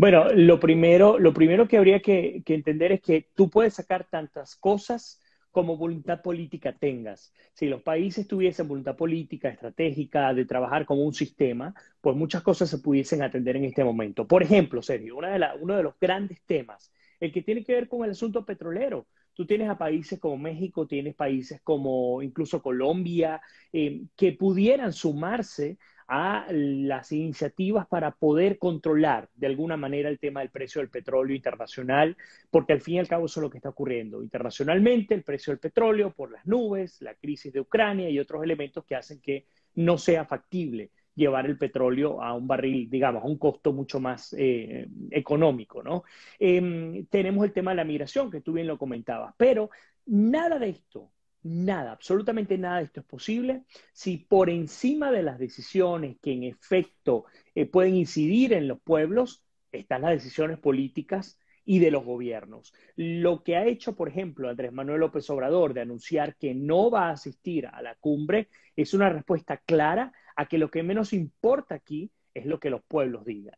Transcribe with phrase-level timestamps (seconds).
[0.00, 4.56] Bueno, lo primero, lo primero que habría que, entender es que tú puedes sacar tantas
[4.56, 7.34] cosas como voluntad política tengas.
[7.52, 12.70] Si los países tuviesen voluntad política, estratégica, de trabajar como un sistema, pues muchas cosas
[12.70, 14.26] se pudiesen atender en este momento.
[14.26, 16.90] Por ejemplo, Sergio, uno de los grandes temas,
[17.20, 19.06] el que tiene que ver con el asunto petrolero.
[19.34, 25.76] Tú tienes a países como México, tienes países como incluso Colombia, eh, que pudieran sumarse
[26.12, 31.36] a las iniciativas para poder controlar de alguna manera el tema del precio del petróleo
[31.36, 32.16] internacional,
[32.50, 34.20] porque al fin y al cabo eso es lo que está ocurriendo.
[34.20, 38.84] Internacionalmente, el precio del petróleo por las nubes, la crisis de Ucrania y otros elementos
[38.84, 39.46] que hacen que
[39.76, 44.34] no sea factible llevar el petróleo a un barril, digamos, a un costo mucho más
[44.36, 46.02] eh, económico, ¿no?
[46.40, 49.70] Em, tenemos el tema de la migración, que tú bien lo comentabas, pero
[50.06, 55.38] nada de esto Nada, absolutamente nada de esto es posible si por encima de las
[55.38, 61.78] decisiones que en efecto eh, pueden incidir en los pueblos están las decisiones políticas y
[61.78, 62.74] de los gobiernos.
[62.96, 67.08] Lo que ha hecho, por ejemplo, Andrés Manuel López Obrador de anunciar que no va
[67.08, 71.74] a asistir a la cumbre es una respuesta clara a que lo que menos importa
[71.74, 73.56] aquí es lo que los pueblos digan.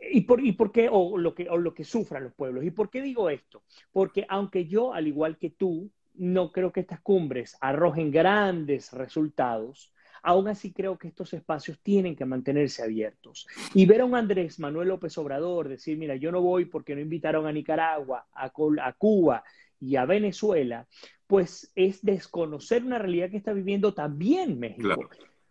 [0.00, 0.88] ¿Y por, y qué?
[0.90, 2.64] O lo, que, o lo que sufran los pueblos.
[2.64, 3.64] ¿Y por qué digo esto?
[3.92, 9.92] Porque aunque yo, al igual que tú, no creo que estas cumbres arrojen grandes resultados,
[10.22, 13.46] aún así creo que estos espacios tienen que mantenerse abiertos.
[13.74, 17.00] Y ver a un Andrés Manuel López Obrador decir, mira, yo no voy porque no
[17.00, 19.44] invitaron a Nicaragua, a, Cuba
[19.80, 20.86] y a Venezuela,
[21.26, 25.08] pues es desconocer una realidad que está viviendo también México.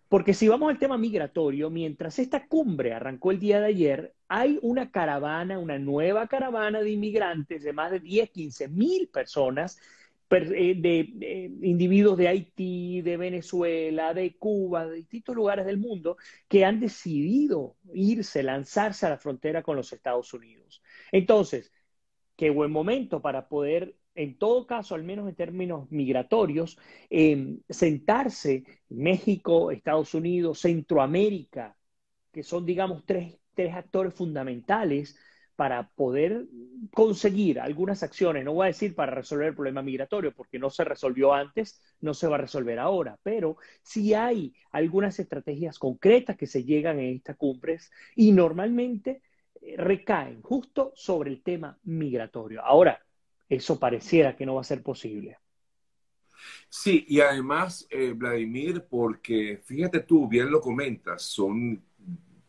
[0.09, 4.57] Porque si vamos al tema migratorio, mientras esta cumbre arrancó el día de ayer, hay
[4.61, 9.77] una caravana, una nueva caravana de inmigrantes de más de 10, 15 mil personas
[10.29, 16.65] eh, de individuos de Haití, de Venezuela, de Cuba, de distintos lugares del mundo que
[16.65, 20.81] han decidido irse, lanzarse a la frontera con los Estados Unidos.
[21.11, 21.71] Entonces,
[22.35, 26.77] qué buen momento para poder, en todo caso, al menos en términos migratorios,
[27.09, 31.77] em, sentarse México, Estados Unidos, Centroamérica,
[32.31, 35.17] que son, digamos, tres, tres actores fundamentales
[35.57, 36.45] para poder
[36.93, 40.83] conseguir algunas acciones, no voy a decir para resolver el problema migratorio, porque no se
[40.83, 46.45] resolvió antes, no se va a resolver ahora, pero sí hay algunas estrategias concretas que
[46.45, 49.23] se llegan en estas cumbres y normalmente
[49.59, 52.63] eh, recaen justo sobre el tema migratorio.
[52.63, 53.03] Ahora,
[53.49, 55.39] eso pareciera que no va a ser posible.
[56.69, 61.81] Sí, y además, eh, Vladimir, porque fíjate tú, bien lo comentas, son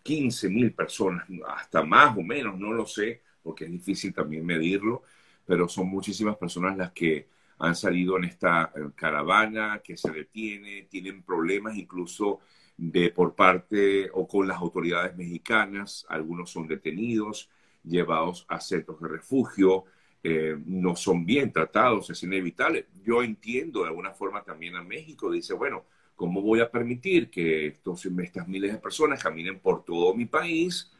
[0.08, 5.02] 15 mil personas, hasta más o menos, no lo sé, porque es difícil también medirlo,
[5.44, 10.84] pero son muchísimas personas las que han salido en esta eh, caravana, que se detiene,
[10.90, 12.40] tienen problemas incluso
[12.78, 17.50] de por parte o con las autoridades mexicanas, algunos son detenidos,
[17.84, 19.84] llevados a centros de refugio,
[20.22, 22.86] eh, no son bien tratados, es inevitable.
[23.04, 25.84] Yo entiendo de alguna forma también a México, dice, bueno,
[26.18, 30.90] ¿Cómo voy a permitir que estos, estas miles de personas caminen por todo mi país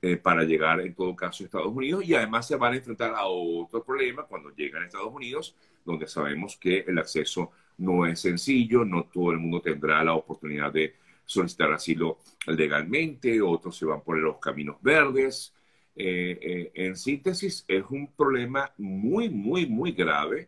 [0.00, 2.04] eh, para llegar, en todo caso, a Estados Unidos?
[2.04, 6.06] Y además se van a enfrentar a otro problema cuando llegan a Estados Unidos, donde
[6.06, 10.94] sabemos que el acceso no es sencillo, no todo el mundo tendrá la oportunidad de
[11.24, 15.52] solicitar asilo legalmente, otros se van por los caminos verdes.
[15.96, 20.46] Eh, eh, en síntesis, es un problema muy, muy, muy grave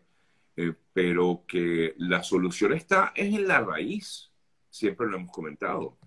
[0.56, 4.30] eh, pero que la solución está es en la raíz,
[4.68, 5.98] siempre lo hemos comentado,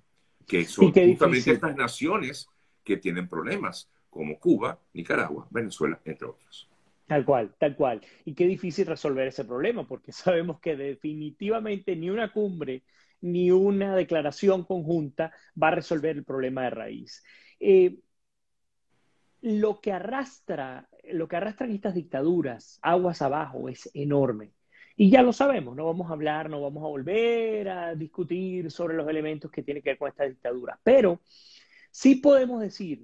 [0.48, 2.48] que son justamente estas naciones
[2.84, 6.70] que tienen problemas, como Cuba, Nicaragua, Venezuela, entre otros.
[7.08, 8.02] Tal cual, tal cual.
[8.26, 12.84] Y qué difícil resolver ese problema, porque sabemos que definitivamente ni una cumbre
[13.22, 15.32] ni una declaración conjunta
[15.62, 17.24] va a resolver el problema de raíz.
[17.60, 18.00] Eh,
[19.44, 24.54] lo que arrastra, lo que arrastran estas dictaduras aguas abajo es enorme.
[24.96, 28.96] Y ya lo sabemos, no vamos a hablar, no vamos a volver a discutir sobre
[28.96, 31.20] los elementos que tienen que ver con estas dictaduras, pero
[31.92, 33.02] sí podemos decir,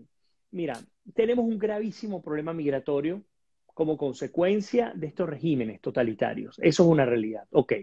[0.52, 0.80] mira,
[1.14, 3.22] tenemos un gravísimo problema migratorio
[3.66, 6.58] como consecuencia de estos regímenes totalitarios.
[6.60, 7.48] Eso es una realidad.
[7.52, 7.74] Ok.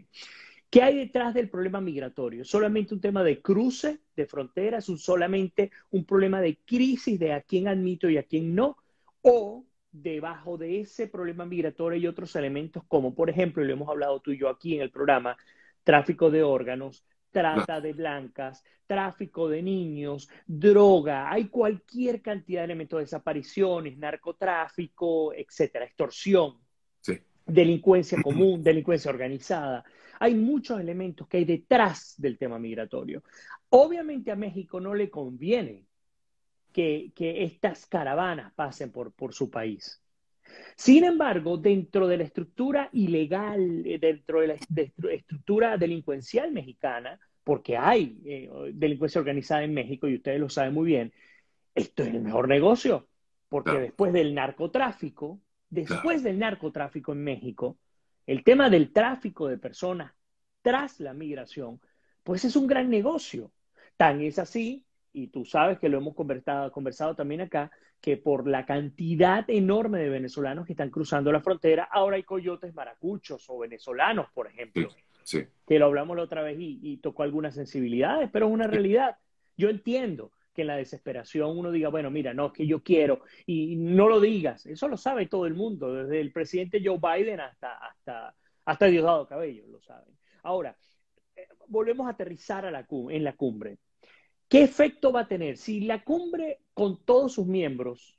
[0.76, 2.44] ¿Qué hay detrás del problema migratorio?
[2.44, 4.86] ¿Solamente un tema de cruce de fronteras?
[4.86, 8.76] ¿Es solamente un problema de crisis de a quién admito y a quién no?
[9.22, 13.88] ¿O debajo de ese problema migratorio hay otros elementos como, por ejemplo, y lo hemos
[13.88, 15.34] hablado tú y yo aquí en el programa,
[15.82, 23.00] tráfico de órganos, trata de blancas, tráfico de niños, droga, hay cualquier cantidad de elementos,
[23.00, 26.58] desapariciones, narcotráfico, etcétera, extorsión,
[27.46, 29.84] delincuencia común, delincuencia organizada.
[30.18, 33.22] Hay muchos elementos que hay detrás del tema migratorio.
[33.70, 35.86] Obviamente a México no le conviene
[36.72, 40.02] que, estas caravanas pasen por, por su país.
[40.76, 44.54] Sin embargo, dentro de la estructura ilegal, eh, dentro de la
[45.12, 50.86] estructura delincuencial mexicana, porque hay eh, delincuencia organizada en México y ustedes lo saben muy
[50.86, 51.12] bien,
[51.74, 53.08] esto es el mejor negocio,
[53.48, 55.40] porque después del narcotráfico,
[55.70, 57.78] después del narcotráfico en México,
[58.26, 60.12] el tema del tráfico de personas
[60.62, 61.80] tras la migración,
[62.22, 63.52] pues es un gran negocio.
[63.96, 67.70] Tan es así, y tú sabes que lo hemos conversado, conversado también acá,
[68.00, 72.74] que por la cantidad enorme de venezolanos que están cruzando la frontera, ahora hay coyotes
[72.74, 74.88] maracuchos o venezolanos, por ejemplo.
[75.22, 78.66] Sí, Que lo hablamos la otra vez y, y tocó algunas sensibilidades, pero es una
[78.66, 79.16] realidad.
[79.56, 83.20] Yo entiendo que en la desesperación uno diga, bueno, mira, no, es que yo quiero,
[83.44, 87.40] y no lo digas, eso lo sabe todo el mundo, desde el presidente Joe Biden
[87.40, 90.16] hasta, hasta, hasta Diosdado Cabello, lo saben.
[90.42, 90.76] Ahora,
[91.36, 93.78] eh, volvemos a aterrizar a la, en la cumbre.
[94.48, 98.18] ¿Qué efecto va a tener si la cumbre con todos sus miembros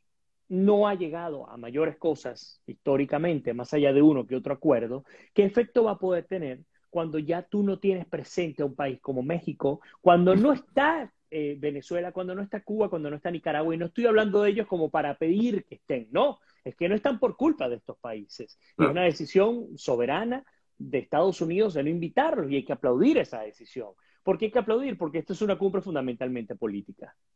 [0.50, 5.04] no ha llegado a mayores cosas históricamente, más allá de uno que otro acuerdo?
[5.34, 9.00] ¿Qué efecto va a poder tener cuando ya tú no tienes presente a un país
[9.02, 13.76] como México, cuando no está eh, Venezuela, cuando no está Cuba, cuando no está Nicaragua,
[13.76, 16.96] y no estoy hablando de ellos como para pedir que estén, no, es que no
[16.96, 18.58] están por culpa de estos países.
[18.78, 20.46] Es una decisión soberana
[20.78, 23.90] de Estados Unidos de no invitarlos y hay que aplaudir esa decisión.
[24.24, 24.98] ¿Por qué hay que aplaudir?
[24.98, 27.16] Porque esto es una cumbre fundamentalmente política.